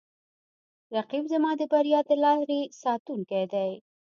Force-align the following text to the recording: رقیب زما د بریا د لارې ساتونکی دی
رقیب 0.97 1.23
زما 1.33 1.51
د 1.57 1.61
بریا 1.71 1.99
د 2.09 2.11
لارې 2.23 2.61
ساتونکی 2.81 3.43
دی 3.53 3.71